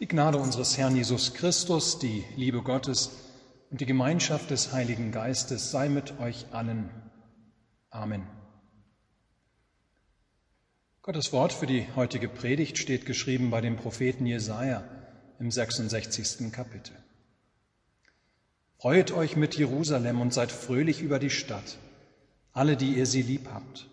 Die 0.00 0.08
Gnade 0.08 0.38
unseres 0.38 0.76
Herrn 0.76 0.96
Jesus 0.96 1.34
Christus, 1.34 2.00
die 2.00 2.24
Liebe 2.34 2.62
Gottes 2.62 3.12
und 3.70 3.80
die 3.80 3.86
Gemeinschaft 3.86 4.50
des 4.50 4.72
Heiligen 4.72 5.12
Geistes 5.12 5.70
sei 5.70 5.88
mit 5.88 6.18
euch 6.18 6.46
allen. 6.50 6.90
Amen. 7.90 8.26
Gottes 11.02 11.32
Wort 11.32 11.52
für 11.52 11.66
die 11.66 11.86
heutige 11.94 12.28
Predigt 12.28 12.78
steht 12.78 13.06
geschrieben 13.06 13.50
bei 13.50 13.60
dem 13.60 13.76
Propheten 13.76 14.26
Jesaja 14.26 14.82
im 15.38 15.52
66. 15.52 16.50
Kapitel. 16.50 16.96
Freut 18.78 19.12
euch 19.12 19.36
mit 19.36 19.54
Jerusalem 19.54 20.20
und 20.20 20.34
seid 20.34 20.50
fröhlich 20.50 21.02
über 21.02 21.20
die 21.20 21.30
Stadt, 21.30 21.78
alle, 22.52 22.76
die 22.76 22.94
ihr 22.94 23.06
sie 23.06 23.22
lieb 23.22 23.48
habt. 23.48 23.88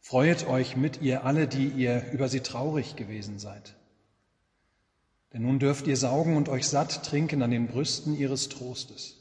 Freut 0.00 0.46
euch 0.46 0.76
mit 0.76 1.02
ihr 1.02 1.24
alle, 1.24 1.48
die 1.48 1.70
ihr 1.70 2.12
über 2.12 2.28
sie 2.28 2.40
traurig 2.40 2.94
gewesen 2.94 3.40
seid. 3.40 3.74
Denn 5.32 5.42
nun 5.42 5.58
dürft 5.58 5.86
ihr 5.86 5.96
saugen 5.96 6.36
und 6.36 6.48
euch 6.48 6.66
satt 6.66 7.04
trinken 7.04 7.42
an 7.42 7.50
den 7.50 7.66
Brüsten 7.66 8.16
ihres 8.16 8.48
Trostes. 8.48 9.16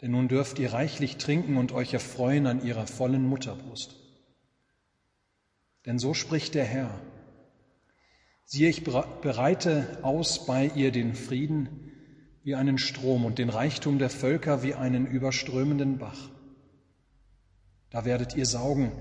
Denn 0.00 0.12
nun 0.12 0.28
dürft 0.28 0.58
ihr 0.58 0.72
reichlich 0.72 1.16
trinken 1.16 1.56
und 1.56 1.72
euch 1.72 1.92
erfreuen 1.92 2.46
an 2.46 2.64
ihrer 2.64 2.86
vollen 2.86 3.26
Mutterbrust. 3.26 3.96
Denn 5.86 5.98
so 5.98 6.14
spricht 6.14 6.54
der 6.54 6.64
Herr. 6.64 7.00
Siehe, 8.44 8.68
ich 8.68 8.82
bereite 8.84 9.98
aus 10.02 10.46
bei 10.46 10.70
ihr 10.74 10.90
den 10.90 11.14
Frieden 11.14 11.92
wie 12.42 12.54
einen 12.54 12.78
Strom 12.78 13.24
und 13.24 13.38
den 13.38 13.50
Reichtum 13.50 13.98
der 13.98 14.10
Völker 14.10 14.62
wie 14.62 14.74
einen 14.74 15.06
überströmenden 15.06 15.98
Bach. 15.98 16.30
Da 17.90 18.04
werdet 18.04 18.34
ihr 18.36 18.46
saugen, 18.46 18.92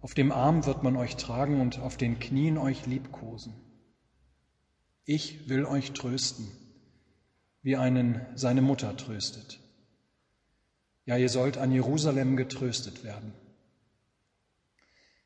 auf 0.00 0.14
dem 0.14 0.32
Arm 0.32 0.66
wird 0.66 0.82
man 0.82 0.96
euch 0.96 1.16
tragen 1.16 1.60
und 1.60 1.78
auf 1.78 1.96
den 1.96 2.18
Knien 2.18 2.58
euch 2.58 2.86
liebkosen. 2.86 3.54
Ich 5.04 5.48
will 5.48 5.64
euch 5.64 5.92
trösten, 5.92 6.46
wie 7.62 7.76
einen 7.76 8.20
seine 8.34 8.62
Mutter 8.62 8.96
tröstet. 8.96 9.60
Ja, 11.04 11.16
ihr 11.16 11.28
sollt 11.28 11.58
an 11.58 11.72
Jerusalem 11.72 12.36
getröstet 12.36 13.02
werden. 13.02 13.32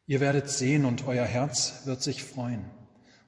Ihr 0.06 0.20
werdet 0.20 0.48
sehen 0.48 0.84
und 0.84 1.06
euer 1.06 1.26
Herz 1.26 1.84
wird 1.84 2.02
sich 2.02 2.22
freuen 2.22 2.64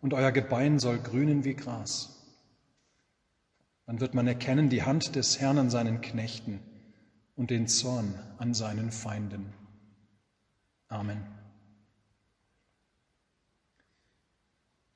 und 0.00 0.14
euer 0.14 0.32
Gebein 0.32 0.78
soll 0.78 0.98
grünen 0.98 1.44
wie 1.44 1.54
Gras. 1.54 2.14
Dann 3.86 4.00
wird 4.00 4.14
man 4.14 4.26
erkennen 4.26 4.70
die 4.70 4.84
Hand 4.84 5.16
des 5.16 5.41
Herrn 5.41 5.58
an 5.58 5.70
seinen 5.70 6.00
Knechten 6.00 6.60
und 7.36 7.50
den 7.50 7.69
Zorn 7.69 8.14
an 8.38 8.54
seinen 8.54 8.91
Feinden. 8.91 9.52
Amen. 10.88 11.38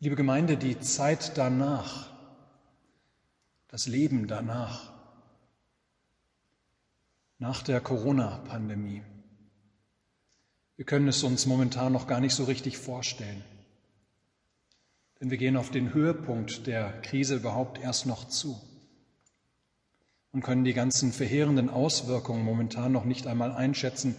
Liebe 0.02 0.16
Gemeinde, 0.16 0.56
die 0.56 0.80
Zeit 0.80 1.38
danach, 1.38 2.10
das 3.68 3.86
Leben 3.86 4.26
danach, 4.26 4.90
nach 7.38 7.62
der 7.62 7.80
Corona-Pandemie, 7.80 9.04
wir 10.74 10.84
können 10.84 11.06
es 11.06 11.22
uns 11.22 11.46
momentan 11.46 11.92
noch 11.92 12.08
gar 12.08 12.18
nicht 12.18 12.34
so 12.34 12.42
richtig 12.42 12.78
vorstellen. 12.78 13.44
Denn 15.20 15.30
wir 15.30 15.38
gehen 15.38 15.56
auf 15.56 15.70
den 15.70 15.94
Höhepunkt 15.94 16.66
der 16.66 17.00
Krise 17.02 17.36
überhaupt 17.36 17.78
erst 17.78 18.06
noch 18.06 18.26
zu 18.26 18.60
und 20.32 20.42
können 20.42 20.64
die 20.64 20.74
ganzen 20.74 21.12
verheerenden 21.12 21.70
Auswirkungen 21.70 22.44
momentan 22.44 22.90
noch 22.90 23.04
nicht 23.04 23.28
einmal 23.28 23.52
einschätzen, 23.52 24.16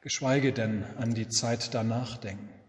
geschweige 0.00 0.52
denn 0.52 0.82
an 0.98 1.14
die 1.14 1.28
Zeit 1.28 1.74
danach 1.74 2.16
denken. 2.16 2.59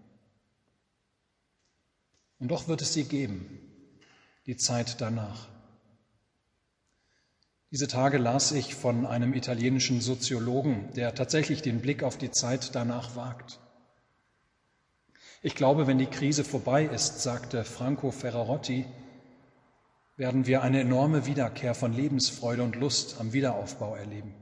Und 2.41 2.47
doch 2.47 2.67
wird 2.67 2.81
es 2.81 2.93
sie 2.93 3.03
geben, 3.03 3.45
die 4.47 4.57
Zeit 4.57 4.99
danach. 4.99 5.47
Diese 7.69 7.87
Tage 7.87 8.17
las 8.17 8.51
ich 8.51 8.73
von 8.73 9.05
einem 9.05 9.35
italienischen 9.35 10.01
Soziologen, 10.01 10.91
der 10.95 11.13
tatsächlich 11.13 11.61
den 11.61 11.81
Blick 11.81 12.01
auf 12.01 12.17
die 12.17 12.31
Zeit 12.31 12.73
danach 12.73 13.15
wagt. 13.15 13.59
Ich 15.43 15.53
glaube, 15.53 15.85
wenn 15.85 15.99
die 15.99 16.07
Krise 16.07 16.43
vorbei 16.43 16.83
ist, 16.83 17.21
sagte 17.21 17.63
Franco 17.63 18.09
Ferrarotti, 18.09 18.85
werden 20.17 20.47
wir 20.47 20.63
eine 20.63 20.81
enorme 20.81 21.27
Wiederkehr 21.27 21.75
von 21.75 21.93
Lebensfreude 21.93 22.63
und 22.63 22.75
Lust 22.75 23.17
am 23.19 23.33
Wiederaufbau 23.33 23.95
erleben. 23.95 24.33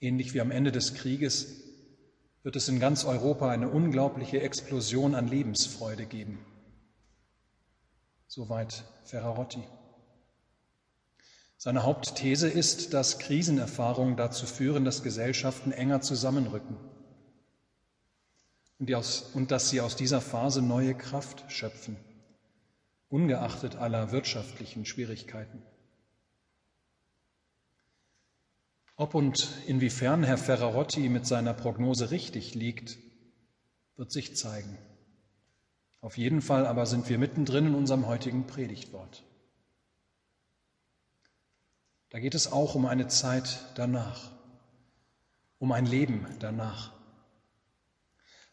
Ähnlich 0.00 0.34
wie 0.34 0.40
am 0.40 0.50
Ende 0.50 0.72
des 0.72 0.94
Krieges 0.94 1.67
wird 2.42 2.56
es 2.56 2.68
in 2.68 2.80
ganz 2.80 3.04
Europa 3.04 3.50
eine 3.50 3.68
unglaubliche 3.68 4.40
Explosion 4.40 5.14
an 5.14 5.28
Lebensfreude 5.28 6.06
geben. 6.06 6.44
Soweit 8.26 8.84
Ferrarotti. 9.04 9.62
Seine 11.56 11.82
Hauptthese 11.82 12.48
ist, 12.48 12.94
dass 12.94 13.18
Krisenerfahrungen 13.18 14.16
dazu 14.16 14.46
führen, 14.46 14.84
dass 14.84 15.02
Gesellschaften 15.02 15.72
enger 15.72 16.00
zusammenrücken 16.00 16.76
und, 18.78 18.94
aus, 18.94 19.22
und 19.34 19.50
dass 19.50 19.70
sie 19.70 19.80
aus 19.80 19.96
dieser 19.96 20.20
Phase 20.20 20.62
neue 20.62 20.94
Kraft 20.94 21.50
schöpfen, 21.50 21.96
ungeachtet 23.08 23.76
aller 23.76 24.12
wirtschaftlichen 24.12 24.84
Schwierigkeiten. 24.84 25.62
Ob 28.98 29.14
und 29.14 29.48
inwiefern 29.68 30.24
Herr 30.24 30.36
Ferrarotti 30.36 31.08
mit 31.08 31.24
seiner 31.24 31.54
Prognose 31.54 32.10
richtig 32.10 32.56
liegt, 32.56 32.98
wird 33.96 34.10
sich 34.10 34.36
zeigen. 34.36 34.76
Auf 36.00 36.18
jeden 36.18 36.42
Fall 36.42 36.66
aber 36.66 36.84
sind 36.84 37.08
wir 37.08 37.16
mittendrin 37.16 37.66
in 37.66 37.74
unserem 37.76 38.08
heutigen 38.08 38.48
Predigtwort. 38.48 39.22
Da 42.10 42.18
geht 42.18 42.34
es 42.34 42.50
auch 42.50 42.74
um 42.74 42.86
eine 42.86 43.06
Zeit 43.06 43.60
danach, 43.76 44.32
um 45.60 45.70
ein 45.70 45.86
Leben 45.86 46.26
danach, 46.40 46.92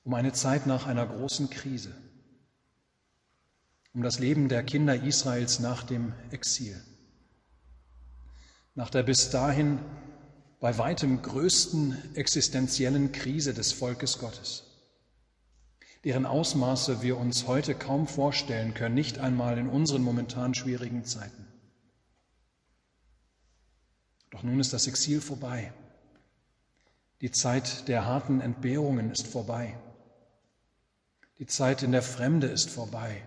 um 0.04 0.14
eine 0.14 0.34
Zeit 0.34 0.68
nach 0.68 0.86
einer 0.86 1.08
großen 1.08 1.50
Krise, 1.50 1.96
um 3.96 4.04
das 4.04 4.20
Leben 4.20 4.48
der 4.48 4.62
Kinder 4.62 4.94
Israels 4.94 5.60
nach 5.60 5.82
dem 5.82 6.14
Exil, 6.30 6.80
nach 8.76 8.92
der 8.92 9.02
bis 9.02 9.32
dahin 9.32 9.80
bei 10.66 10.80
weitem 10.80 11.22
größten 11.22 12.16
existenziellen 12.16 13.12
Krise 13.12 13.54
des 13.54 13.72
Volkes 13.72 14.18
Gottes, 14.18 14.64
deren 16.04 16.26
Ausmaße 16.26 17.04
wir 17.04 17.18
uns 17.20 17.46
heute 17.46 17.76
kaum 17.76 18.08
vorstellen 18.08 18.74
können, 18.74 18.96
nicht 18.96 19.20
einmal 19.20 19.60
in 19.60 19.70
unseren 19.70 20.02
momentan 20.02 20.56
schwierigen 20.56 21.06
Zeiten. 21.06 21.46
Doch 24.32 24.42
nun 24.42 24.60
ist 24.60 24.74
das 24.74 24.88
Exil 24.88 25.22
vorbei. 25.22 25.72
Die 27.22 27.30
Zeit 27.30 27.88
der 27.88 28.08
harten 28.08 28.42
Entbehrungen 28.42 29.12
ist 29.12 29.28
vorbei. 29.28 29.78
Die 31.38 31.46
Zeit 31.46 31.84
in 31.84 31.92
der 31.92 32.02
Fremde 32.02 32.48
ist 32.48 32.72
vorbei. 32.72 33.22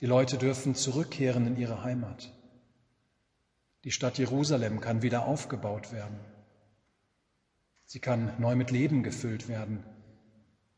Die 0.00 0.06
Leute 0.06 0.38
dürfen 0.38 0.76
zurückkehren 0.76 1.48
in 1.48 1.56
ihre 1.56 1.82
Heimat. 1.82 2.32
Die 3.84 3.90
Stadt 3.90 4.16
Jerusalem 4.16 4.80
kann 4.80 5.02
wieder 5.02 5.26
aufgebaut 5.26 5.92
werden. 5.92 6.18
Sie 7.84 8.00
kann 8.00 8.32
neu 8.40 8.56
mit 8.56 8.70
Leben 8.70 9.02
gefüllt 9.02 9.46
werden. 9.46 9.84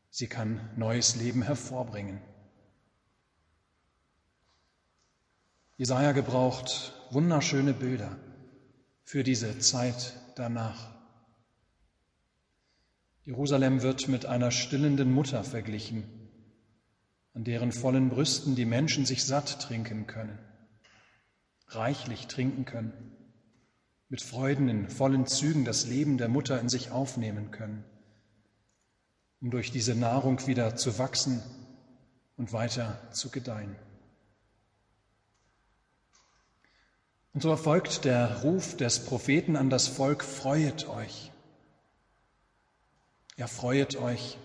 Sie 0.09 0.27
kann 0.27 0.59
neues 0.75 1.15
Leben 1.15 1.41
hervorbringen. 1.41 2.19
Jesaja 5.77 6.11
gebraucht 6.11 6.93
wunderschöne 7.11 7.73
Bilder 7.73 8.17
für 9.05 9.23
diese 9.23 9.57
Zeit 9.59 10.13
danach. 10.35 10.93
Jerusalem 13.23 13.83
wird 13.83 14.09
mit 14.09 14.25
einer 14.25 14.51
stillenden 14.51 15.13
Mutter 15.13 15.45
verglichen, 15.45 16.03
an 17.33 17.45
deren 17.45 17.71
vollen 17.71 18.09
Brüsten 18.09 18.55
die 18.55 18.65
Menschen 18.65 19.05
sich 19.05 19.23
satt 19.23 19.61
trinken 19.61 20.07
können 20.07 20.46
reichlich 21.67 22.27
trinken 22.27 22.65
können, 22.65 22.93
mit 24.09 24.21
Freuden 24.21 24.69
in 24.69 24.89
vollen 24.89 25.27
Zügen 25.27 25.65
das 25.65 25.85
Leben 25.85 26.17
der 26.17 26.29
Mutter 26.29 26.59
in 26.59 26.69
sich 26.69 26.91
aufnehmen 26.91 27.51
können, 27.51 27.83
um 29.41 29.51
durch 29.51 29.71
diese 29.71 29.95
Nahrung 29.95 30.45
wieder 30.47 30.75
zu 30.75 30.97
wachsen 30.97 31.43
und 32.37 32.53
weiter 32.53 33.01
zu 33.11 33.29
gedeihen. 33.29 33.75
Und 37.33 37.41
so 37.41 37.49
erfolgt 37.49 38.05
der 38.05 38.41
Ruf 38.41 38.77
des 38.77 39.05
Propheten 39.05 39.55
an 39.55 39.69
das 39.69 39.87
Volk, 39.87 40.23
freuet 40.23 40.87
euch. 40.87 41.31
Ja, 43.35 43.45
freuet 43.45 43.97
euch. 43.97 44.39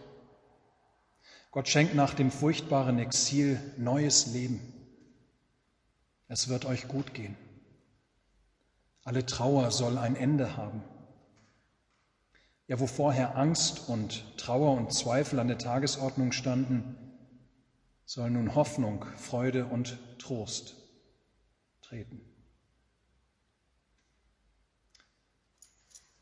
Gott 1.52 1.68
schenkt 1.68 1.94
nach 1.94 2.12
dem 2.12 2.30
furchtbaren 2.30 2.98
Exil 2.98 3.58
neues 3.78 4.26
Leben. 4.26 4.81
Es 6.32 6.48
wird 6.48 6.64
euch 6.64 6.88
gut 6.88 7.12
gehen. 7.12 7.36
Alle 9.04 9.26
Trauer 9.26 9.70
soll 9.70 9.98
ein 9.98 10.16
Ende 10.16 10.56
haben. 10.56 10.82
Ja, 12.66 12.80
wo 12.80 12.86
vorher 12.86 13.36
Angst 13.36 13.90
und 13.90 14.24
Trauer 14.38 14.74
und 14.78 14.94
Zweifel 14.94 15.40
an 15.40 15.48
der 15.48 15.58
Tagesordnung 15.58 16.32
standen, 16.32 16.96
soll 18.06 18.30
nun 18.30 18.54
Hoffnung, 18.54 19.04
Freude 19.18 19.66
und 19.66 19.98
Trost 20.18 20.76
treten. 21.82 22.22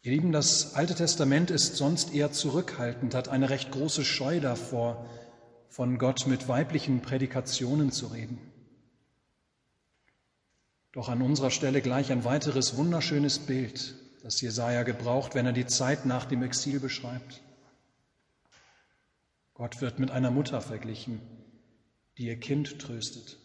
Ihr 0.03 0.11
Lieben, 0.11 0.33
das 0.33 0.75
Alte 0.75 0.97
Testament 0.97 1.53
ist 1.53 1.77
sonst 1.77 2.13
eher 2.13 2.33
zurückhaltend, 2.33 3.15
hat 3.15 3.29
eine 3.29 3.49
recht 3.49 3.71
große 3.71 4.05
Scheu 4.05 4.41
davor, 4.41 5.07
von 5.69 5.99
Gott 5.99 6.27
mit 6.27 6.49
weiblichen 6.49 7.01
Prädikationen 7.01 7.93
zu 7.93 8.09
reden. 8.09 8.50
Doch 10.93 11.09
an 11.09 11.23
unserer 11.23 11.51
Stelle 11.51 11.83
gleich 11.83 12.11
ein 12.11 12.25
weiteres 12.25 12.77
wunderschönes 12.77 13.39
Bild, 13.39 13.95
das 14.23 14.41
Jesaja 14.41 14.83
gebraucht, 14.83 15.35
wenn 15.35 15.47
er 15.47 15.53
die 15.53 15.67
Zeit 15.67 16.05
nach 16.05 16.25
dem 16.25 16.43
Exil 16.43 16.81
beschreibt. 16.81 17.43
Gott 19.55 19.81
wird 19.81 19.99
mit 19.99 20.11
einer 20.11 20.31
Mutter 20.31 20.61
verglichen, 20.61 21.21
die 22.19 22.27
ihr 22.27 22.41
Kind 22.41 22.81
tröstet, 22.81 23.39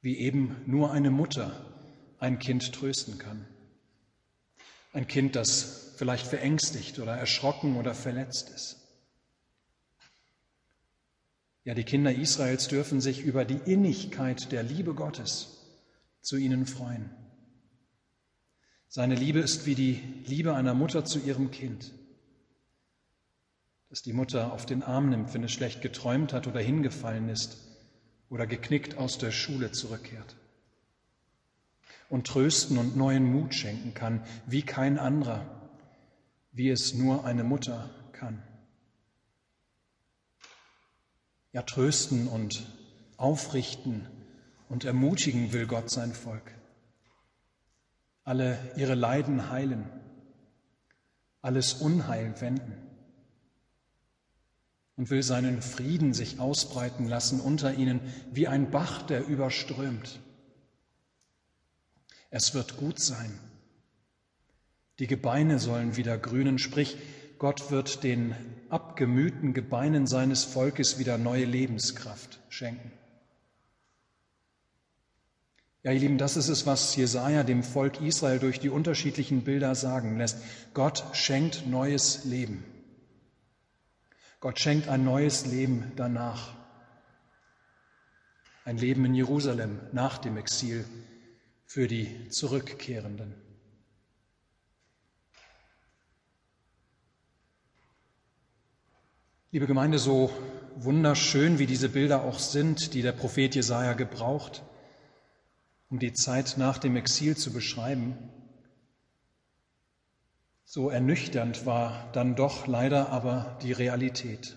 wie 0.00 0.18
eben 0.18 0.62
nur 0.66 0.92
eine 0.92 1.10
Mutter 1.10 1.66
ein 2.18 2.38
Kind 2.38 2.72
trösten 2.72 3.18
kann. 3.18 3.44
Ein 4.92 5.08
Kind, 5.08 5.34
das 5.34 5.94
vielleicht 5.96 6.26
verängstigt 6.26 7.00
oder 7.00 7.16
erschrocken 7.16 7.76
oder 7.76 7.94
verletzt 7.94 8.50
ist. 8.50 8.76
Ja, 11.64 11.74
die 11.74 11.84
Kinder 11.84 12.12
Israels 12.12 12.68
dürfen 12.68 13.00
sich 13.00 13.22
über 13.22 13.44
die 13.44 13.60
Innigkeit 13.70 14.52
der 14.52 14.62
Liebe 14.62 14.94
Gottes 14.94 15.61
zu 16.22 16.36
ihnen 16.36 16.66
freuen. 16.66 17.10
Seine 18.88 19.14
Liebe 19.14 19.40
ist 19.40 19.66
wie 19.66 19.74
die 19.74 20.02
Liebe 20.26 20.54
einer 20.54 20.74
Mutter 20.74 21.04
zu 21.04 21.18
ihrem 21.18 21.50
Kind, 21.50 21.92
das 23.90 24.02
die 24.02 24.12
Mutter 24.12 24.52
auf 24.52 24.64
den 24.64 24.82
Arm 24.82 25.10
nimmt, 25.10 25.34
wenn 25.34 25.44
es 25.44 25.52
schlecht 25.52 25.82
geträumt 25.82 26.32
hat 26.32 26.46
oder 26.46 26.60
hingefallen 26.60 27.28
ist 27.28 27.58
oder 28.30 28.46
geknickt 28.46 28.96
aus 28.96 29.18
der 29.18 29.30
Schule 29.30 29.72
zurückkehrt 29.72 30.36
und 32.08 32.26
trösten 32.26 32.78
und 32.78 32.96
neuen 32.96 33.24
Mut 33.24 33.54
schenken 33.54 33.94
kann, 33.94 34.22
wie 34.46 34.62
kein 34.62 34.98
anderer, 34.98 35.70
wie 36.52 36.68
es 36.68 36.94
nur 36.94 37.24
eine 37.24 37.44
Mutter 37.44 37.88
kann. 38.12 38.42
Ja, 41.52 41.62
trösten 41.62 42.28
und 42.28 42.66
aufrichten 43.16 44.06
und 44.72 44.86
ermutigen 44.86 45.52
will 45.52 45.66
Gott 45.66 45.90
sein 45.90 46.14
Volk. 46.14 46.50
Alle 48.24 48.58
ihre 48.76 48.94
Leiden 48.94 49.50
heilen, 49.50 49.84
alles 51.42 51.74
Unheil 51.74 52.40
wenden 52.40 52.72
und 54.96 55.10
will 55.10 55.22
seinen 55.22 55.60
Frieden 55.60 56.14
sich 56.14 56.40
ausbreiten 56.40 57.06
lassen 57.06 57.38
unter 57.38 57.74
ihnen 57.74 58.00
wie 58.32 58.48
ein 58.48 58.70
Bach, 58.70 59.02
der 59.02 59.26
überströmt. 59.26 60.20
Es 62.30 62.54
wird 62.54 62.78
gut 62.78 62.98
sein. 62.98 63.38
Die 65.00 65.06
Gebeine 65.06 65.58
sollen 65.58 65.96
wieder 65.98 66.16
grünen, 66.16 66.58
sprich, 66.58 66.96
Gott 67.38 67.70
wird 67.70 68.04
den 68.04 68.34
abgemühten 68.70 69.52
Gebeinen 69.52 70.06
seines 70.06 70.44
Volkes 70.44 70.98
wieder 70.98 71.18
neue 71.18 71.44
Lebenskraft 71.44 72.40
schenken. 72.48 72.90
Ja, 75.84 75.90
ihr 75.90 75.98
Lieben, 75.98 76.18
das 76.18 76.36
ist 76.36 76.48
es, 76.48 76.64
was 76.64 76.94
Jesaja 76.94 77.42
dem 77.42 77.64
Volk 77.64 78.00
Israel 78.00 78.38
durch 78.38 78.60
die 78.60 78.68
unterschiedlichen 78.68 79.42
Bilder 79.42 79.74
sagen 79.74 80.16
lässt. 80.16 80.38
Gott 80.74 81.04
schenkt 81.12 81.66
neues 81.66 82.24
Leben. 82.24 82.64
Gott 84.38 84.60
schenkt 84.60 84.88
ein 84.88 85.04
neues 85.04 85.46
Leben 85.46 85.90
danach. 85.96 86.54
Ein 88.64 88.76
Leben 88.78 89.04
in 89.04 89.14
Jerusalem 89.14 89.80
nach 89.90 90.18
dem 90.18 90.36
Exil, 90.36 90.84
für 91.72 91.88
die 91.88 92.28
Zurückkehrenden. 92.28 93.34
Liebe 99.50 99.66
Gemeinde, 99.66 99.98
so 99.98 100.30
wunderschön 100.76 101.58
wie 101.58 101.66
diese 101.66 101.88
Bilder 101.88 102.24
auch 102.24 102.38
sind, 102.38 102.94
die 102.94 103.02
der 103.02 103.12
Prophet 103.12 103.54
Jesaja 103.54 103.94
gebraucht, 103.94 104.62
um 105.92 105.98
die 105.98 106.14
Zeit 106.14 106.54
nach 106.56 106.78
dem 106.78 106.96
Exil 106.96 107.36
zu 107.36 107.52
beschreiben, 107.52 108.16
so 110.64 110.88
ernüchternd 110.88 111.66
war 111.66 112.10
dann 112.14 112.34
doch 112.34 112.66
leider 112.66 113.10
aber 113.10 113.58
die 113.62 113.72
Realität. 113.72 114.56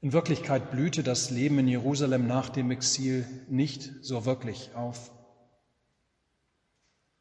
In 0.00 0.12
Wirklichkeit 0.12 0.70
blühte 0.70 1.02
das 1.02 1.30
Leben 1.30 1.58
in 1.58 1.66
Jerusalem 1.66 2.28
nach 2.28 2.48
dem 2.48 2.70
Exil 2.70 3.26
nicht 3.48 3.90
so 4.02 4.24
wirklich 4.24 4.70
auf. 4.76 5.10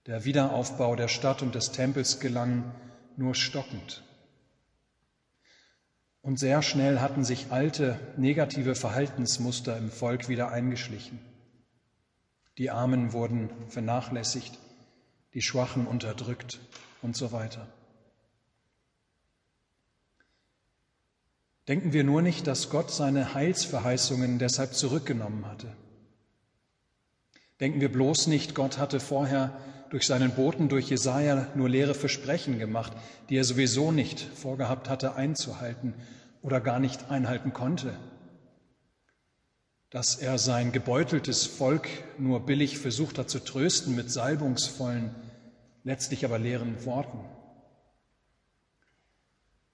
Der 0.06 0.24
Wiederaufbau 0.24 0.96
der 0.96 1.08
Stadt 1.08 1.42
und 1.42 1.56
des 1.56 1.72
Tempels 1.72 2.20
gelang 2.20 2.76
nur 3.18 3.34
stockend. 3.34 4.04
Und 6.22 6.38
sehr 6.38 6.62
schnell 6.62 7.00
hatten 7.00 7.24
sich 7.24 7.48
alte 7.50 7.98
negative 8.18 8.76
Verhaltensmuster 8.76 9.76
im 9.80 9.90
Volk 9.90 10.30
wieder 10.30 10.52
eingeschlichen. 10.52 11.33
Die 12.58 12.70
Armen 12.70 13.14
wurden 13.14 13.50
vernachlässigt, 13.70 14.60
die 15.34 15.42
Schwachen 15.42 15.88
unterdrückt 15.88 16.60
und 17.02 17.16
so 17.16 17.32
weiter. 17.32 17.68
Denken 21.68 21.94
wir 21.94 22.04
nur 22.04 22.22
nicht, 22.22 22.46
dass 22.46 22.70
Gott 22.70 22.92
seine 22.92 23.34
Heilsverheißungen 23.34 24.38
deshalb 24.38 24.74
zurückgenommen 24.74 25.48
hatte. 25.48 25.74
Denken 27.60 27.80
wir 27.80 27.92
bloß 27.92 28.28
nicht, 28.28 28.54
Gott 28.54 28.78
hatte 28.78 29.00
vorher 29.00 29.58
durch 29.90 30.06
seinen 30.06 30.32
Boten, 30.32 30.70
durch 30.70 30.90
Jesaja 30.90 31.48
nur 31.56 31.70
leere 31.70 31.94
Versprechen 31.94 32.60
gemacht, 32.60 32.92
die 33.30 33.38
er 33.38 33.46
sowieso 33.46 33.92
nicht 33.92 34.20
vorgehabt 34.20 34.90
hatte 34.90 35.16
einzuhalten 35.16 35.94
oder 36.42 36.60
gar 36.60 36.80
nicht 36.80 37.10
einhalten 37.10 37.54
konnte. 37.54 37.98
Dass 39.94 40.16
er 40.16 40.40
sein 40.40 40.72
gebeuteltes 40.72 41.46
Volk 41.46 41.88
nur 42.18 42.48
billig 42.48 42.80
versucht 42.80 43.20
hat 43.20 43.30
zu 43.30 43.38
trösten 43.38 43.96
mit 43.96 44.10
salbungsvollen, 44.10 45.14
letztlich 45.84 46.26
aber 46.26 46.40
leeren 46.40 46.84
Worten. 46.84 47.20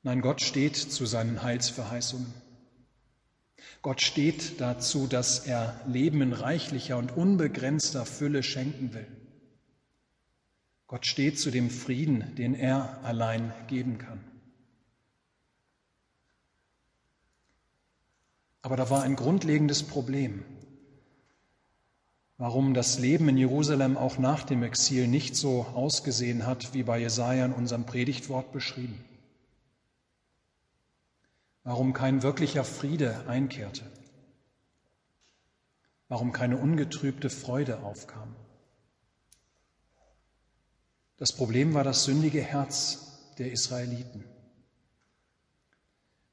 Nein, 0.03 0.19
Gott 0.19 0.41
steht 0.41 0.75
zu 0.75 1.05
seinen 1.05 1.41
Heilsverheißungen. 1.41 2.33
Gott 3.81 4.01
steht 4.01 4.59
dazu, 4.59 5.07
dass 5.07 5.39
er 5.47 5.79
Leben 5.87 6.21
in 6.21 6.33
reichlicher 6.33 6.97
und 6.97 7.15
unbegrenzter 7.15 8.05
Fülle 8.05 8.43
schenken 8.43 8.93
will. 8.93 9.07
Gott 10.87 11.05
steht 11.05 11.39
zu 11.39 11.49
dem 11.49 11.69
Frieden, 11.69 12.35
den 12.35 12.55
er 12.55 12.99
allein 13.05 13.53
geben 13.67 13.99
kann. 13.99 14.28
Aber 18.61 18.75
da 18.75 18.89
war 18.89 19.03
ein 19.03 19.15
grundlegendes 19.15 19.83
Problem, 19.83 20.43
warum 22.37 22.73
das 22.73 22.99
Leben 22.99 23.29
in 23.29 23.37
Jerusalem 23.37 23.97
auch 23.97 24.17
nach 24.17 24.43
dem 24.43 24.63
Exil 24.63 25.07
nicht 25.07 25.35
so 25.35 25.63
ausgesehen 25.63 26.45
hat, 26.45 26.73
wie 26.73 26.83
bei 26.83 26.99
Jesaja 26.99 27.45
in 27.45 27.53
unserem 27.53 27.85
Predigtwort 27.85 28.51
beschrieben. 28.51 29.03
Warum 31.63 31.93
kein 31.93 32.23
wirklicher 32.23 32.63
Friede 32.63 33.27
einkehrte, 33.27 33.83
warum 36.07 36.31
keine 36.31 36.57
ungetrübte 36.57 37.29
Freude 37.29 37.83
aufkam. 37.83 38.35
Das 41.17 41.33
Problem 41.33 41.73
war 41.73 41.83
das 41.83 42.05
sündige 42.05 42.41
Herz 42.41 43.33
der 43.37 43.51
Israeliten, 43.51 44.23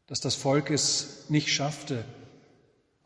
dass 0.06 0.21
das 0.21 0.37
Volk 0.37 0.71
es 0.71 1.28
nicht 1.28 1.52
schaffte, 1.52 2.04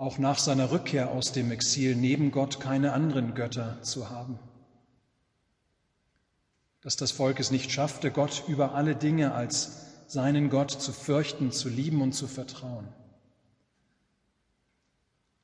auch 0.01 0.17
nach 0.17 0.39
seiner 0.39 0.71
Rückkehr 0.71 1.11
aus 1.11 1.33
dem 1.33 1.53
Exil 1.53 1.95
neben 1.95 2.31
Gott 2.31 2.59
keine 2.59 2.95
anderen 2.95 3.35
Götter 3.35 3.83
zu 3.83 4.09
haben. 4.09 4.39
Dass 6.81 6.97
das 6.97 7.11
Volk 7.13 7.39
es 7.39 7.51
nicht 7.51 7.71
schaffte, 7.71 8.11
Gott 8.11 8.45
über 8.49 8.75
alle 8.75 8.97
Dinge 8.97 9.35
als 9.35 10.07
seinen 10.07 10.49
Gott 10.49 10.71
zu 10.71 10.93
fürchten, 10.93 11.53
zu 11.53 11.69
lieben 11.69 12.01
und 12.01 12.13
zu 12.15 12.29
vertrauen, 12.29 12.89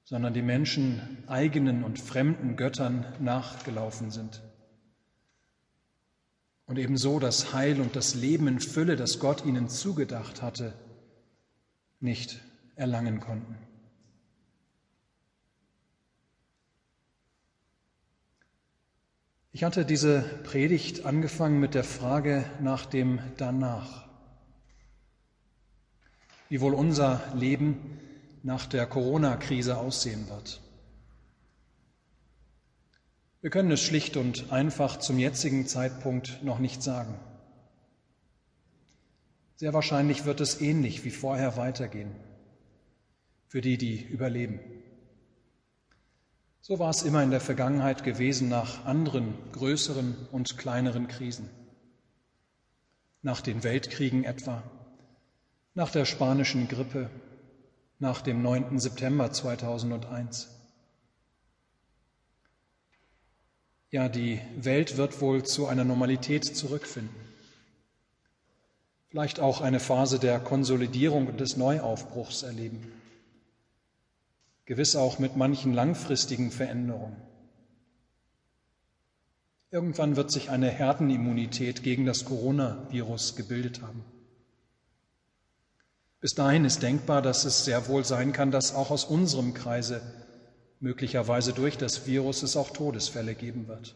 sondern 0.05 0.33
die 0.33 0.41
Menschen 0.41 1.23
eigenen 1.27 1.85
und 1.85 2.01
fremden 2.01 2.57
Göttern 2.57 3.05
nachgelaufen 3.21 4.11
sind. 4.11 4.43
Und 6.65 6.79
ebenso 6.79 7.21
das 7.21 7.53
Heil 7.53 7.79
und 7.79 7.95
das 7.95 8.15
Leben 8.15 8.49
in 8.49 8.61
Fülle, 8.61 8.97
das 8.97 9.19
Gott 9.19 9.45
ihnen 9.45 9.69
zugedacht 9.69 10.41
hatte, 10.41 10.73
nicht 12.01 12.41
erlangen 12.75 13.21
konnten. 13.21 13.59
Ich 19.57 19.65
hatte 19.65 19.87
diese 19.87 20.21
Predigt 20.45 21.07
angefangen 21.07 21.61
mit 21.61 21.73
der 21.75 21.83
Frage 21.83 22.45
nach 22.61 22.85
dem 22.85 23.21
Danach 23.39 24.07
wie 26.51 26.61
wohl 26.61 26.75
unser 26.75 27.23
Leben 27.35 27.99
nach 28.43 28.67
der 28.67 28.85
Corona-Krise 28.85 29.79
aussehen 29.79 30.29
wird. 30.29 30.61
Wir 33.41 33.49
können 33.49 33.71
es 33.71 33.81
schlicht 33.81 34.19
und 34.19 34.53
einfach 34.53 34.99
zum 34.99 35.19
jetzigen 35.19 35.67
Zeitpunkt 35.67 36.43
noch 36.43 36.59
nicht 36.59 36.83
sagen. 36.83 37.15
Sehr 39.55 39.73
wahrscheinlich 39.73 40.27
wird 40.27 40.43
es 40.43 40.61
ähnlich 40.61 41.03
wie 41.07 41.11
vorher 41.11 41.57
weitergehen 41.57 42.15
für 43.49 43.63
die, 43.63 43.79
die 43.79 44.05
überleben. 44.05 44.61
So 46.69 46.81
war 46.81 46.91
es 46.91 47.05
immer 47.05 47.23
in 47.23 47.31
der 47.31 47.41
Vergangenheit 47.41 48.03
gewesen 48.03 48.49
nach 48.49 48.85
anderen 48.87 49.35
größeren 49.53 50.17
und 50.33 50.59
kleineren 50.59 51.07
Krisen. 51.07 51.49
Nach 53.23 53.41
den 53.41 53.63
Weltkriegen 53.63 54.25
etwa, 54.25 54.65
nach 55.75 55.93
der 55.93 56.05
spanischen 56.05 56.67
Grippe, 56.67 57.09
nach 58.01 58.21
dem 58.21 58.43
9. 58.43 58.81
September 58.81 59.31
2001. 59.31 60.49
Ja, 63.93 64.09
die 64.09 64.41
Welt 64.57 64.97
wird 64.97 65.21
wohl 65.21 65.45
zu 65.45 65.69
einer 65.69 65.85
Normalität 65.85 66.45
zurückfinden. 66.45 67.15
Vielleicht 69.11 69.39
auch 69.39 69.61
eine 69.61 69.79
Phase 69.79 70.19
der 70.19 70.41
Konsolidierung 70.41 71.29
und 71.29 71.39
des 71.39 71.57
Neuaufbruchs 71.57 72.43
erleben. 72.43 72.93
Gewiss 74.67 74.97
auch 74.97 75.19
mit 75.19 75.37
manchen 75.37 75.73
langfristigen 75.73 76.51
Veränderungen. 76.51 77.17
Irgendwann 79.71 80.17
wird 80.17 80.31
sich 80.31 80.51
eine 80.51 80.71
Herdenimmunität 80.71 81.83
gegen 81.83 82.05
das 82.05 82.25
Coronavirus 82.25 83.37
gebildet 83.37 83.83
haben. 83.83 84.05
Bis 86.21 86.35
dahin 86.35 86.65
ist 86.65 86.83
denkbar, 86.83 87.23
dass 87.23 87.45
es 87.45 87.65
sehr 87.65 87.87
wohl 87.89 88.05
sein 88.05 88.33
kann, 88.33 88.51
dass 88.51 88.75
auch 88.75 88.91
aus 88.91 89.05
unserem 89.05 89.55
Kreise 89.55 90.03
möglicherweise 90.81 91.53
durch 91.53 91.79
das 91.79 92.07
Virus 92.07 92.43
es 92.43 92.57
auch 92.57 92.71
Todesfälle 92.71 93.35
geben 93.35 93.69
wird. 93.69 93.95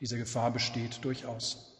Diese 0.00 0.18
Gefahr 0.18 0.52
besteht 0.52 1.04
durchaus. 1.04 1.76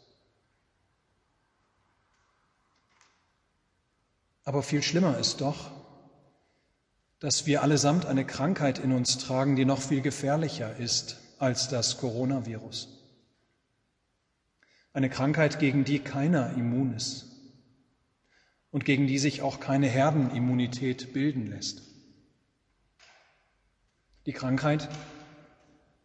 Aber 4.45 4.63
viel 4.63 4.83
schlimmer 4.83 5.19
ist 5.19 5.41
doch, 5.41 5.78
dass 7.21 7.47
wir 7.47 7.63
allesamt 7.63 8.07
eine 8.07 8.25
Krankheit 8.25 8.79
in 8.79 8.93
uns 8.93 9.19
tragen, 9.19 9.57
die 9.57 9.65
noch 9.65 9.81
viel 9.81 10.01
gefährlicher 10.01 10.77
ist 10.77 11.19
als 11.39 11.69
das 11.69 11.99
Coronavirus. 11.99 12.89
Eine 14.93 15.11
Krankheit, 15.11 15.59
gegen 15.59 15.85
die 15.85 15.99
keiner 15.99 16.55
immun 16.55 16.95
ist 16.95 17.27
und 18.71 18.85
gegen 18.85 19.07
die 19.07 19.19
sich 19.19 19.43
auch 19.43 19.61
keine 19.61 19.89
Herdenimmunität 19.89 21.13
bilden 21.13 21.47
lässt. 21.47 21.83
Die 24.27 24.33
Krankheit, 24.33 24.89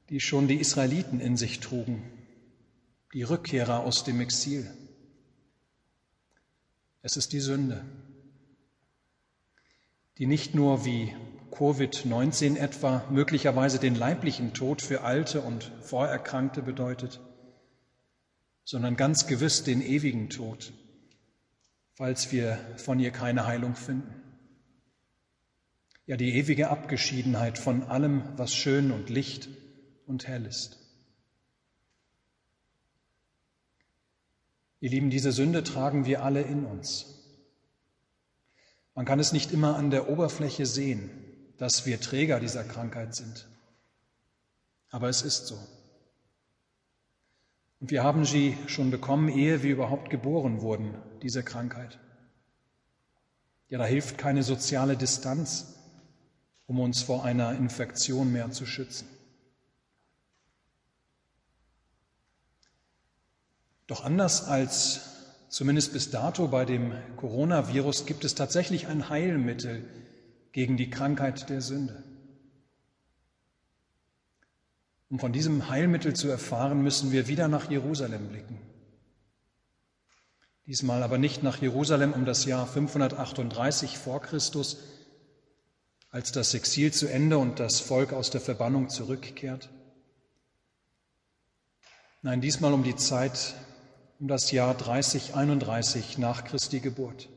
die 0.09 0.19
schon 0.19 0.47
die 0.47 0.59
Israeliten 0.59 1.19
in 1.19 1.37
sich 1.37 1.59
trugen, 1.59 2.03
die 3.13 3.23
Rückkehrer 3.23 3.81
aus 3.81 4.03
dem 4.03 4.21
Exil. 4.21 4.69
Es 7.01 7.17
ist 7.17 7.33
die 7.33 7.39
Sünde, 7.39 7.83
die 10.17 10.27
nicht 10.27 10.55
nur 10.55 10.85
wie 10.85 11.15
Covid-19 11.51 12.57
etwa 12.57 13.03
möglicherweise 13.09 13.79
den 13.79 13.95
leiblichen 13.95 14.53
Tod 14.53 14.81
für 14.81 15.01
Alte 15.01 15.41
und 15.41 15.71
Vorerkrankte 15.81 16.61
bedeutet, 16.61 17.19
sondern 18.63 18.95
ganz 18.95 19.27
gewiss 19.27 19.63
den 19.63 19.81
ewigen 19.81 20.29
Tod, 20.29 20.73
falls 21.93 22.31
wir 22.31 22.57
von 22.77 22.99
ihr 22.99 23.11
keine 23.11 23.45
Heilung 23.45 23.75
finden 23.75 24.23
ja 26.05 26.17
die 26.17 26.33
ewige 26.35 26.69
Abgeschiedenheit 26.69 27.57
von 27.57 27.83
allem, 27.83 28.23
was 28.37 28.53
schön 28.53 28.91
und 28.91 29.09
licht 29.09 29.49
und 30.05 30.27
hell 30.27 30.45
ist. 30.45 30.79
Ihr 34.79 34.89
Lieben, 34.89 35.09
diese 35.09 35.31
Sünde 35.31 35.63
tragen 35.63 36.05
wir 36.05 36.23
alle 36.23 36.41
in 36.41 36.65
uns. 36.65 37.22
Man 38.95 39.05
kann 39.05 39.19
es 39.19 39.31
nicht 39.33 39.51
immer 39.51 39.75
an 39.75 39.89
der 39.89 40.09
Oberfläche 40.09 40.65
sehen, 40.65 41.09
dass 41.57 41.85
wir 41.85 41.99
Träger 41.99 42.39
dieser 42.39 42.63
Krankheit 42.63 43.15
sind. 43.15 43.47
Aber 44.89 45.09
es 45.09 45.23
ist 45.23 45.47
so. 45.47 45.57
Und 47.79 47.91
wir 47.91 48.03
haben 48.03 48.25
sie 48.25 48.57
schon 48.67 48.91
bekommen, 48.91 49.29
ehe 49.29 49.63
wir 49.63 49.71
überhaupt 49.71 50.09
geboren 50.09 50.61
wurden, 50.61 50.95
diese 51.21 51.43
Krankheit. 51.43 51.99
Ja, 53.67 53.79
da 53.79 53.85
hilft 53.85 54.17
keine 54.17 54.43
soziale 54.43 54.95
Distanz, 54.95 55.75
um 56.67 56.79
uns 56.79 57.01
vor 57.01 57.25
einer 57.25 57.53
Infektion 57.55 58.31
mehr 58.31 58.51
zu 58.51 58.65
schützen. 58.65 59.07
Doch 63.87 64.05
anders 64.05 64.47
als 64.47 65.12
zumindest 65.53 65.93
bis 65.93 66.09
dato 66.09 66.47
bei 66.47 66.65
dem 66.65 66.93
Coronavirus 67.15 68.07
gibt 68.07 68.25
es 68.25 68.33
tatsächlich 68.33 68.87
ein 68.87 69.09
Heilmittel 69.09 69.87
gegen 70.51 70.77
die 70.77 70.89
Krankheit 70.89 71.47
der 71.47 71.61
Sünde. 71.61 72.03
Um 75.11 75.19
von 75.19 75.31
diesem 75.31 75.69
Heilmittel 75.69 76.15
zu 76.15 76.27
erfahren, 76.27 76.81
müssen 76.81 77.11
wir 77.11 77.27
wieder 77.27 77.47
nach 77.49 77.69
Jerusalem 77.69 78.29
blicken. 78.29 78.59
Diesmal 80.65 81.03
aber 81.03 81.19
nicht 81.19 81.43
nach 81.43 81.61
Jerusalem 81.61 82.13
um 82.13 82.25
das 82.25 82.45
Jahr 82.45 82.65
538 82.65 83.99
vor 83.99 84.21
Christus, 84.23 84.79
als 86.09 86.31
das 86.31 86.55
Exil 86.55 86.91
zu 86.91 87.05
Ende 87.05 87.37
und 87.37 87.59
das 87.59 87.79
Volk 87.79 88.11
aus 88.11 88.31
der 88.31 88.41
Verbannung 88.41 88.89
zurückkehrt? 88.89 89.69
Nein, 92.23 92.41
diesmal 92.41 92.73
um 92.73 92.83
die 92.83 92.95
Zeit, 92.95 93.53
um 94.19 94.27
das 94.27 94.51
Jahr 94.51 94.75
3031 94.75 96.17
nach 96.17 96.43
Christi 96.43 96.79
Geburt, 96.79 97.29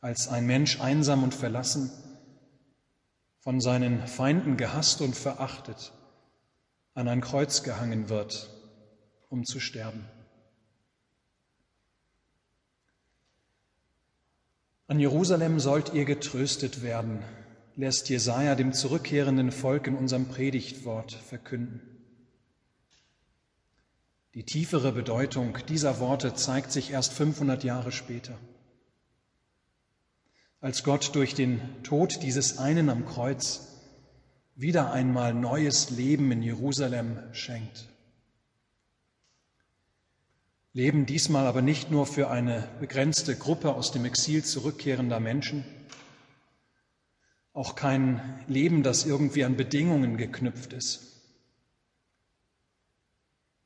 als 0.00 0.28
ein 0.28 0.46
Mensch 0.46 0.80
einsam 0.80 1.22
und 1.22 1.34
verlassen, 1.34 1.90
von 3.40 3.60
seinen 3.60 4.06
Feinden 4.06 4.56
gehasst 4.56 5.00
und 5.00 5.16
verachtet, 5.16 5.92
an 6.94 7.08
ein 7.08 7.20
Kreuz 7.20 7.62
gehangen 7.62 8.08
wird, 8.08 8.50
um 9.28 9.44
zu 9.44 9.60
sterben. 9.60 10.04
An 14.86 14.98
Jerusalem 14.98 15.60
sollt 15.60 15.94
ihr 15.94 16.04
getröstet 16.04 16.82
werden, 16.82 17.22
lässt 17.76 18.08
Jesaja 18.08 18.56
dem 18.56 18.72
zurückkehrenden 18.72 19.52
Volk 19.52 19.86
in 19.86 19.94
unserem 19.94 20.26
Predigtwort 20.26 21.12
verkünden. 21.12 21.99
Die 24.34 24.44
tiefere 24.44 24.92
Bedeutung 24.92 25.58
dieser 25.68 25.98
Worte 25.98 26.34
zeigt 26.34 26.70
sich 26.70 26.92
erst 26.92 27.12
500 27.12 27.64
Jahre 27.64 27.90
später, 27.90 28.38
als 30.60 30.84
Gott 30.84 31.14
durch 31.16 31.34
den 31.34 31.60
Tod 31.82 32.22
dieses 32.22 32.58
einen 32.58 32.90
am 32.90 33.06
Kreuz 33.06 33.66
wieder 34.54 34.92
einmal 34.92 35.34
neues 35.34 35.90
Leben 35.90 36.30
in 36.30 36.42
Jerusalem 36.42 37.18
schenkt. 37.32 37.88
Leben 40.72 41.06
diesmal 41.06 41.48
aber 41.48 41.62
nicht 41.62 41.90
nur 41.90 42.06
für 42.06 42.30
eine 42.30 42.68
begrenzte 42.78 43.34
Gruppe 43.34 43.74
aus 43.74 43.90
dem 43.90 44.04
Exil 44.04 44.44
zurückkehrender 44.44 45.18
Menschen, 45.18 45.64
auch 47.52 47.74
kein 47.74 48.44
Leben, 48.46 48.84
das 48.84 49.04
irgendwie 49.04 49.44
an 49.44 49.56
Bedingungen 49.56 50.16
geknüpft 50.16 50.72
ist, 50.72 51.09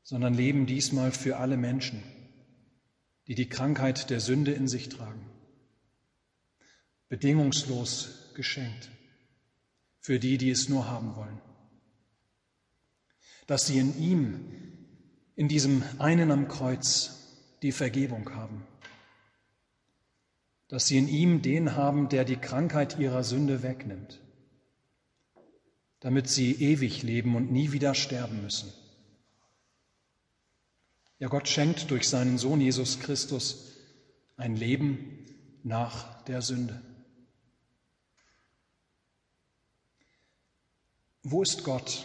sondern 0.04 0.34
Leben 0.34 0.66
diesmal 0.66 1.11
für 1.11 1.38
alle 1.38 1.56
Menschen, 1.56 2.02
die 3.26 3.34
die 3.34 3.49
Krankheit 3.49 4.11
der 4.11 4.20
Sünde 4.20 4.52
in 4.52 4.68
sich 4.68 4.90
tragen. 4.90 5.26
Bedingungslos 7.08 8.30
geschenkt 8.34 8.90
für 9.99 10.18
die, 10.18 10.37
die 10.37 10.50
es 10.50 10.68
nur 10.68 10.87
haben 10.87 11.16
wollen. 11.16 11.40
Dass 13.46 13.66
sie 13.66 13.78
in 13.78 13.99
ihm 13.99 14.40
in 15.37 15.49
diesem 15.49 15.82
einen 15.99 16.30
am 16.30 16.49
Kreuz 16.49 17.56
die 17.62 17.73
Vergebung 17.73 18.34
haben, 18.34 18.62
dass 20.68 20.87
sie 20.87 20.99
in 20.99 21.08
ihm 21.08 21.40
den 21.40 21.76
haben, 21.76 22.08
der 22.11 22.25
die 22.25 22.37
Krankheit 22.37 22.99
ihrer 22.99 23.25
Sünde 23.25 23.62
wegnimmt, 23.62 24.20
damit 26.00 26.28
sie 26.28 26.52
ewig 26.52 27.02
leben 27.02 27.37
und 27.37 27.50
nie 27.50 27.73
wieder 27.73 27.94
sterben 27.94 28.42
müssen. 28.42 28.73
Ja, 31.25 31.31
Gott 31.31 31.49
schenkt 31.49 31.90
durch 31.90 32.07
seinen 32.07 32.37
Sohn 32.37 32.61
Jesus 32.61 33.00
Christus 33.00 33.73
ein 34.37 34.57
Leben 34.57 35.25
nach 35.62 36.23
der 36.25 36.43
Sünde. 36.43 36.83
Wo 41.23 41.40
ist 41.40 41.64
Gott? 41.64 42.04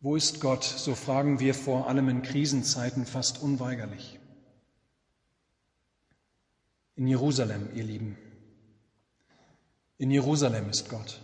Wo 0.00 0.16
ist 0.16 0.40
Gott? 0.40 0.64
So 0.64 0.94
fragen 0.94 1.38
wir 1.38 1.52
vor 1.52 1.86
allem 1.86 2.08
in 2.08 2.22
Krisenzeiten 2.22 3.04
fast 3.04 3.42
unweigerlich. 3.42 4.18
In 6.96 7.06
Jerusalem, 7.08 7.68
ihr 7.74 7.84
Lieben. 7.84 8.16
In 9.98 10.10
Jerusalem 10.10 10.70
ist 10.70 10.88
Gott. 10.88 11.20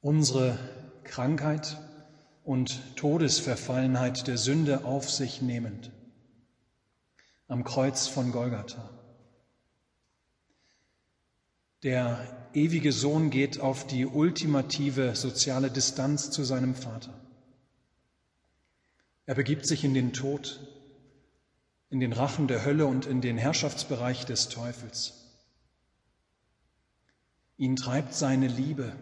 Unsere 0.00 0.56
Krankheit 1.02 1.76
und 2.44 2.96
Todesverfallenheit 2.96 4.26
der 4.26 4.36
Sünde 4.36 4.84
auf 4.84 5.10
sich 5.10 5.40
nehmend. 5.40 5.90
Am 7.48 7.64
Kreuz 7.64 8.06
von 8.06 8.32
Golgatha. 8.32 8.90
Der 11.82 12.48
ewige 12.54 12.92
Sohn 12.92 13.30
geht 13.30 13.60
auf 13.60 13.86
die 13.86 14.06
ultimative 14.06 15.16
soziale 15.16 15.70
Distanz 15.70 16.30
zu 16.30 16.44
seinem 16.44 16.74
Vater. 16.74 17.12
Er 19.26 19.34
begibt 19.34 19.66
sich 19.66 19.84
in 19.84 19.94
den 19.94 20.12
Tod, 20.12 20.60
in 21.90 22.00
den 22.00 22.12
Rachen 22.12 22.46
der 22.46 22.64
Hölle 22.64 22.86
und 22.86 23.06
in 23.06 23.20
den 23.20 23.38
Herrschaftsbereich 23.38 24.26
des 24.26 24.48
Teufels. 24.48 25.24
Ihn 27.56 27.76
treibt 27.76 28.14
seine 28.14 28.48
Liebe, 28.48 28.96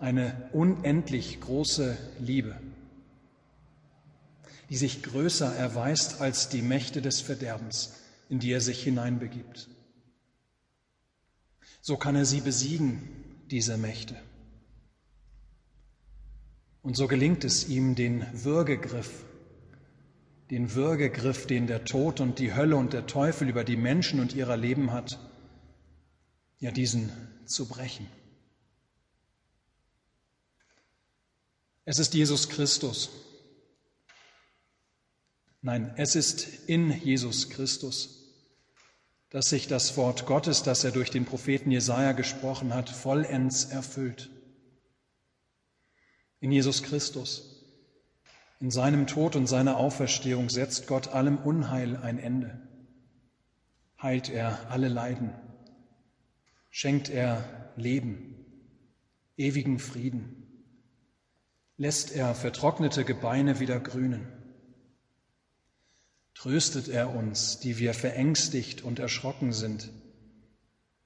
eine 0.00 0.48
unendlich 0.52 1.40
große 1.40 1.96
Liebe, 2.18 2.56
die 4.70 4.76
sich 4.76 5.02
größer 5.02 5.54
erweist 5.54 6.20
als 6.20 6.48
die 6.48 6.62
Mächte 6.62 7.02
des 7.02 7.20
Verderbens, 7.20 7.94
in 8.28 8.38
die 8.38 8.50
er 8.50 8.60
sich 8.60 8.82
hineinbegibt. 8.82 9.68
So 11.82 11.96
kann 11.96 12.16
er 12.16 12.24
sie 12.24 12.40
besiegen, 12.40 13.08
diese 13.50 13.76
Mächte. 13.76 14.16
Und 16.82 16.96
so 16.96 17.06
gelingt 17.06 17.44
es 17.44 17.68
ihm, 17.68 17.94
den 17.94 18.24
Würgegriff, 18.32 19.24
den 20.50 20.74
Würgegriff, 20.74 21.46
den 21.46 21.66
der 21.66 21.84
Tod 21.84 22.20
und 22.20 22.38
die 22.38 22.54
Hölle 22.54 22.76
und 22.76 22.94
der 22.94 23.06
Teufel 23.06 23.48
über 23.50 23.64
die 23.64 23.76
Menschen 23.76 24.18
und 24.18 24.34
ihrer 24.34 24.56
Leben 24.56 24.92
hat, 24.92 25.18
ja 26.58 26.70
diesen 26.70 27.12
zu 27.44 27.68
brechen. 27.68 28.06
Es 31.90 31.98
ist 31.98 32.14
Jesus 32.14 32.48
Christus. 32.48 33.10
Nein, 35.60 35.92
es 35.96 36.14
ist 36.14 36.68
in 36.68 36.92
Jesus 36.92 37.50
Christus 37.50 38.20
dass 39.30 39.48
sich 39.48 39.68
das 39.68 39.96
Wort 39.96 40.26
Gottes, 40.26 40.64
das 40.64 40.82
er 40.82 40.90
durch 40.90 41.10
den 41.10 41.24
Propheten 41.24 41.70
Jesaja 41.70 42.12
gesprochen 42.12 42.74
hat, 42.74 42.90
vollends 42.90 43.64
erfüllt. 43.64 44.28
In 46.40 46.50
Jesus 46.50 46.82
Christus, 46.82 47.64
in 48.58 48.72
seinem 48.72 49.06
Tod 49.06 49.36
und 49.36 49.46
seiner 49.46 49.76
Auferstehung 49.76 50.50
setzt 50.50 50.88
Gott 50.88 51.08
allem 51.08 51.38
Unheil 51.38 51.96
ein 51.96 52.18
Ende. 52.18 52.60
Heilt 54.02 54.28
er 54.30 54.68
alle 54.70 54.88
Leiden, 54.88 55.32
schenkt 56.70 57.08
er 57.08 57.72
Leben, 57.76 58.34
ewigen 59.36 59.78
Frieden, 59.78 60.39
lässt 61.80 62.12
er 62.12 62.34
vertrocknete 62.34 63.04
Gebeine 63.04 63.58
wieder 63.58 63.80
grünen 63.80 64.28
tröstet 66.40 66.88
er 66.88 67.14
uns, 67.14 67.58
die 67.58 67.76
wir 67.76 67.92
verängstigt 67.92 68.80
und 68.80 68.98
erschrocken 68.98 69.52
sind, 69.52 69.90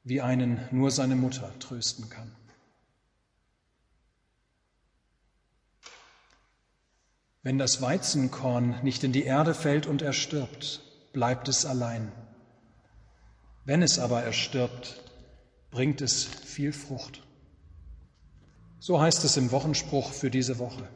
wie 0.04 0.20
einen 0.20 0.60
nur 0.70 0.92
seine 0.92 1.16
Mutter 1.16 1.52
trösten 1.58 2.08
kann. 2.08 2.30
Wenn 7.42 7.58
das 7.58 7.82
Weizenkorn 7.82 8.80
nicht 8.84 9.02
in 9.02 9.10
die 9.10 9.24
Erde 9.24 9.54
fällt 9.54 9.86
und 9.86 10.02
erstirbt, 10.02 10.82
bleibt 11.12 11.48
es 11.48 11.66
allein. 11.66 12.12
Wenn 13.64 13.82
es 13.82 13.98
aber 13.98 14.22
erstirbt, 14.22 15.02
bringt 15.72 16.00
es 16.00 16.22
viel 16.22 16.72
Frucht. 16.72 17.23
So 18.86 19.00
heißt 19.00 19.24
es 19.24 19.38
im 19.38 19.50
Wochenspruch 19.50 20.12
für 20.12 20.30
diese 20.30 20.58
Woche. 20.58 20.86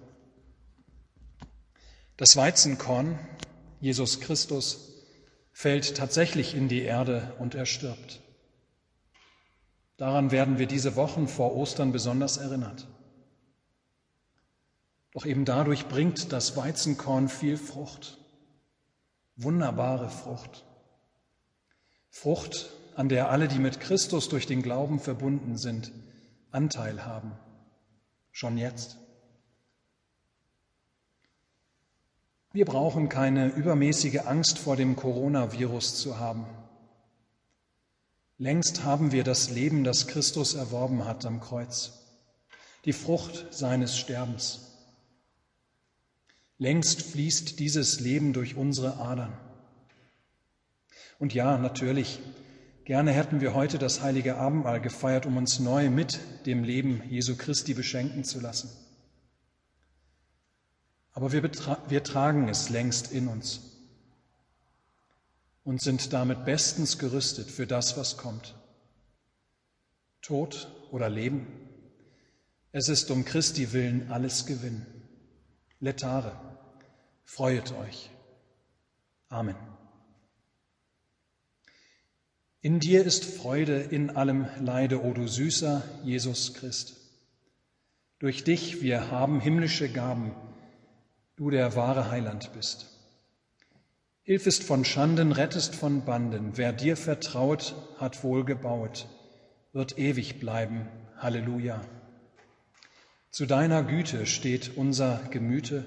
Das 2.18 2.36
Weizenkorn 2.36 3.18
Jesus 3.80 4.20
Christus 4.20 4.92
fällt 5.52 5.96
tatsächlich 5.96 6.54
in 6.54 6.68
die 6.68 6.82
Erde 6.82 7.34
und 7.38 7.54
er 7.54 7.64
stirbt. 7.64 8.20
Daran 9.96 10.30
werden 10.30 10.58
wir 10.58 10.66
diese 10.66 10.96
Wochen 10.96 11.28
vor 11.28 11.56
Ostern 11.56 11.90
besonders 11.90 12.36
erinnert. 12.36 12.86
Doch 15.14 15.24
eben 15.24 15.46
dadurch 15.46 15.88
bringt 15.88 16.30
das 16.30 16.58
Weizenkorn 16.58 17.30
viel 17.30 17.56
Frucht, 17.56 18.18
wunderbare 19.36 20.10
Frucht. 20.10 20.66
Frucht, 22.10 22.68
an 22.96 23.08
der 23.08 23.30
alle, 23.30 23.48
die 23.48 23.58
mit 23.58 23.80
Christus 23.80 24.28
durch 24.28 24.44
den 24.44 24.60
Glauben 24.60 25.00
verbunden 25.00 25.56
sind, 25.56 25.90
Anteil 26.50 27.06
haben, 27.06 27.32
schon 28.38 28.56
jetzt. 28.56 28.96
Wir 32.52 32.66
brauchen 32.66 33.08
keine 33.08 33.48
übermäßige 33.48 34.20
Angst 34.26 34.60
vor 34.60 34.76
dem 34.76 34.94
Coronavirus 34.94 36.00
zu 36.00 36.20
haben. 36.20 36.46
Längst 38.36 38.84
haben 38.84 39.10
wir 39.10 39.24
das 39.24 39.50
Leben, 39.50 39.82
das 39.82 40.06
Christus 40.06 40.54
erworben 40.54 41.04
hat 41.04 41.26
am 41.26 41.40
Kreuz, 41.40 41.94
die 42.84 42.92
Frucht 42.92 43.52
seines 43.52 43.98
Sterbens. 43.98 44.70
Längst 46.58 47.02
fließt 47.02 47.58
dieses 47.58 47.98
Leben 47.98 48.32
durch 48.32 48.54
unsere 48.54 48.98
Adern. 48.98 49.36
Und 51.18 51.34
ja, 51.34 51.58
natürlich, 51.58 52.20
gerne 52.88 53.12
hätten 53.12 53.42
wir 53.42 53.52
heute 53.52 53.78
das 53.78 54.00
heilige 54.00 54.38
Abendmahl 54.38 54.80
gefeiert, 54.80 55.26
um 55.26 55.36
uns 55.36 55.60
neu 55.60 55.90
mit 55.90 56.18
dem 56.46 56.64
Leben 56.64 57.02
Jesu 57.10 57.36
Christi 57.36 57.74
beschenken 57.74 58.24
zu 58.24 58.40
lassen. 58.40 58.70
Aber 61.12 61.30
wir, 61.32 61.42
wir 61.42 62.02
tragen 62.02 62.48
es 62.48 62.70
längst 62.70 63.12
in 63.12 63.28
uns 63.28 63.76
und 65.64 65.82
sind 65.82 66.14
damit 66.14 66.46
bestens 66.46 66.98
gerüstet 66.98 67.50
für 67.50 67.66
das, 67.66 67.98
was 67.98 68.16
kommt. 68.16 68.54
Tod 70.22 70.72
oder 70.90 71.10
Leben, 71.10 71.46
es 72.72 72.88
ist 72.88 73.10
um 73.10 73.26
Christi 73.26 73.74
willen 73.74 74.10
alles 74.10 74.46
Gewinn. 74.46 74.86
Letare, 75.78 76.32
freuet 77.26 77.70
euch. 77.72 78.08
Amen. 79.28 79.77
In 82.68 82.80
dir 82.80 83.02
ist 83.02 83.24
Freude 83.24 83.80
in 83.80 84.10
allem 84.10 84.46
Leide, 84.60 85.02
o 85.02 85.14
du 85.14 85.26
süßer 85.26 85.82
Jesus 86.04 86.52
Christ. 86.52 86.96
Durch 88.18 88.44
dich 88.44 88.82
wir 88.82 89.10
haben 89.10 89.40
himmlische 89.40 89.88
Gaben 89.88 90.32
du 91.36 91.48
der 91.48 91.76
wahre 91.76 92.10
Heiland 92.10 92.52
bist. 92.52 92.90
Hilfest 94.22 94.64
von 94.64 94.84
Schanden, 94.84 95.32
rettest 95.32 95.76
von 95.76 96.04
Banden. 96.04 96.58
Wer 96.58 96.74
dir 96.74 96.98
vertraut, 96.98 97.74
hat 97.96 98.22
wohl 98.22 98.44
gebaut, 98.44 99.08
wird 99.72 99.98
ewig 99.98 100.38
bleiben. 100.38 100.88
Halleluja. 101.16 101.80
Zu 103.30 103.46
deiner 103.46 103.82
Güte 103.82 104.26
steht 104.26 104.76
unser 104.76 105.22
Gemüte. 105.30 105.86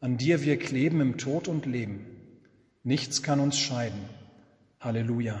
An 0.00 0.16
dir 0.16 0.42
wir 0.42 0.58
kleben 0.58 1.00
im 1.00 1.18
Tod 1.18 1.46
und 1.46 1.66
Leben. 1.66 2.04
Nichts 2.82 3.22
kann 3.22 3.38
uns 3.38 3.56
scheiden. 3.56 4.08
Halleluja. 4.80 5.40